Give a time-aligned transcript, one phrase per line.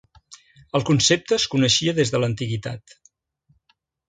[0.79, 2.97] El concepte es coneixia des de l'antiguitat.